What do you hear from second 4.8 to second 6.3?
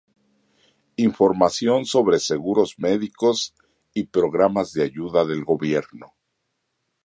ayuda del Gobierno.